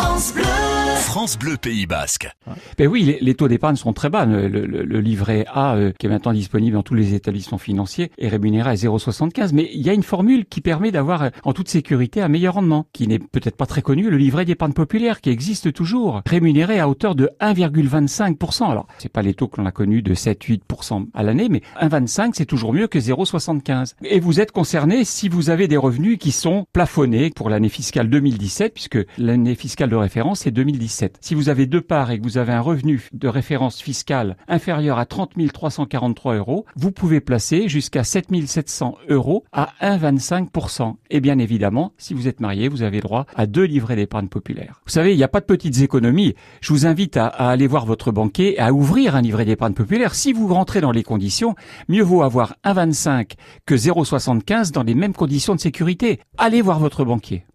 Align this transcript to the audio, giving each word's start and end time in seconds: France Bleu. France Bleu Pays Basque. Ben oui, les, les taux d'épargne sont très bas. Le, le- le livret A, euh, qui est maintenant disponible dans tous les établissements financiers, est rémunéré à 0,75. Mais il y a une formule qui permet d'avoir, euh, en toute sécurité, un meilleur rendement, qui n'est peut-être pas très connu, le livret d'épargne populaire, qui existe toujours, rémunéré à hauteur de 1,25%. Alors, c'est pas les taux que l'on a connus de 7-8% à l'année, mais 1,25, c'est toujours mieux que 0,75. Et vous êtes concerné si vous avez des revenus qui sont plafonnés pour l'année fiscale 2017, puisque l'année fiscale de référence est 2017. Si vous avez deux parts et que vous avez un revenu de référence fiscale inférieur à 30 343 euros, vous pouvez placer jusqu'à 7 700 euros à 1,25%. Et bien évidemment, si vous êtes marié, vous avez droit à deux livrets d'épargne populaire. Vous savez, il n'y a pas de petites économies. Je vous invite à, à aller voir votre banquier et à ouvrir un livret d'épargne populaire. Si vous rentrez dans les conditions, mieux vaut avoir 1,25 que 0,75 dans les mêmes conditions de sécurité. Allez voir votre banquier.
France 0.00 0.32
Bleu. 0.32 0.69
France 1.10 1.36
Bleu 1.36 1.56
Pays 1.56 1.86
Basque. 1.86 2.30
Ben 2.78 2.86
oui, 2.86 3.02
les, 3.02 3.18
les 3.20 3.34
taux 3.34 3.48
d'épargne 3.48 3.74
sont 3.74 3.92
très 3.92 4.10
bas. 4.10 4.26
Le, 4.26 4.46
le- 4.46 4.64
le 4.84 5.00
livret 5.00 5.44
A, 5.52 5.74
euh, 5.74 5.90
qui 5.98 6.06
est 6.06 6.08
maintenant 6.08 6.32
disponible 6.32 6.74
dans 6.74 6.84
tous 6.84 6.94
les 6.94 7.14
établissements 7.14 7.58
financiers, 7.58 8.12
est 8.16 8.28
rémunéré 8.28 8.70
à 8.70 8.74
0,75. 8.74 9.50
Mais 9.52 9.68
il 9.74 9.80
y 9.84 9.90
a 9.90 9.92
une 9.92 10.04
formule 10.04 10.46
qui 10.46 10.60
permet 10.60 10.92
d'avoir, 10.92 11.22
euh, 11.24 11.28
en 11.42 11.52
toute 11.52 11.68
sécurité, 11.68 12.22
un 12.22 12.28
meilleur 12.28 12.54
rendement, 12.54 12.86
qui 12.92 13.08
n'est 13.08 13.18
peut-être 13.18 13.56
pas 13.56 13.66
très 13.66 13.82
connu, 13.82 14.08
le 14.08 14.18
livret 14.18 14.44
d'épargne 14.44 14.72
populaire, 14.72 15.20
qui 15.20 15.30
existe 15.30 15.72
toujours, 15.72 16.22
rémunéré 16.26 16.78
à 16.78 16.88
hauteur 16.88 17.16
de 17.16 17.28
1,25%. 17.40 18.70
Alors, 18.70 18.86
c'est 18.98 19.08
pas 19.12 19.22
les 19.22 19.34
taux 19.34 19.48
que 19.48 19.60
l'on 19.60 19.66
a 19.66 19.72
connus 19.72 20.02
de 20.02 20.14
7-8% 20.14 21.08
à 21.12 21.24
l'année, 21.24 21.48
mais 21.50 21.62
1,25, 21.82 22.30
c'est 22.34 22.46
toujours 22.46 22.72
mieux 22.72 22.86
que 22.86 23.00
0,75. 23.00 23.94
Et 24.04 24.20
vous 24.20 24.38
êtes 24.40 24.52
concerné 24.52 25.04
si 25.04 25.28
vous 25.28 25.50
avez 25.50 25.66
des 25.66 25.76
revenus 25.76 26.18
qui 26.18 26.30
sont 26.30 26.66
plafonnés 26.72 27.30
pour 27.34 27.50
l'année 27.50 27.68
fiscale 27.68 28.08
2017, 28.08 28.72
puisque 28.74 28.98
l'année 29.18 29.56
fiscale 29.56 29.90
de 29.90 29.96
référence 29.96 30.46
est 30.46 30.52
2017. 30.52 30.99
Si 31.20 31.34
vous 31.34 31.48
avez 31.48 31.66
deux 31.66 31.80
parts 31.80 32.10
et 32.10 32.18
que 32.18 32.24
vous 32.24 32.38
avez 32.38 32.52
un 32.52 32.60
revenu 32.60 33.08
de 33.12 33.28
référence 33.28 33.80
fiscale 33.80 34.36
inférieur 34.48 34.98
à 34.98 35.06
30 35.06 35.32
343 35.52 36.36
euros, 36.36 36.66
vous 36.76 36.92
pouvez 36.92 37.20
placer 37.20 37.68
jusqu'à 37.68 38.04
7 38.04 38.28
700 38.46 38.96
euros 39.08 39.44
à 39.52 39.70
1,25%. 39.80 40.94
Et 41.10 41.20
bien 41.20 41.38
évidemment, 41.38 41.92
si 41.98 42.14
vous 42.14 42.28
êtes 42.28 42.40
marié, 42.40 42.68
vous 42.68 42.82
avez 42.82 43.00
droit 43.00 43.26
à 43.34 43.46
deux 43.46 43.64
livrets 43.64 43.96
d'épargne 43.96 44.28
populaire. 44.28 44.80
Vous 44.86 44.92
savez, 44.92 45.12
il 45.12 45.16
n'y 45.16 45.24
a 45.24 45.28
pas 45.28 45.40
de 45.40 45.46
petites 45.46 45.80
économies. 45.80 46.34
Je 46.60 46.72
vous 46.72 46.86
invite 46.86 47.16
à, 47.16 47.26
à 47.26 47.50
aller 47.50 47.66
voir 47.66 47.86
votre 47.86 48.12
banquier 48.12 48.54
et 48.54 48.60
à 48.60 48.72
ouvrir 48.72 49.16
un 49.16 49.22
livret 49.22 49.44
d'épargne 49.44 49.74
populaire. 49.74 50.14
Si 50.14 50.32
vous 50.32 50.52
rentrez 50.52 50.80
dans 50.80 50.92
les 50.92 51.02
conditions, 51.02 51.54
mieux 51.88 52.02
vaut 52.02 52.22
avoir 52.22 52.56
1,25 52.64 53.32
que 53.66 53.74
0,75 53.74 54.72
dans 54.72 54.82
les 54.82 54.94
mêmes 54.94 55.14
conditions 55.14 55.54
de 55.54 55.60
sécurité. 55.60 56.20
Allez 56.38 56.62
voir 56.62 56.78
votre 56.78 57.04
banquier. 57.04 57.44